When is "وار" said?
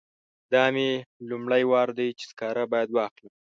1.71-1.89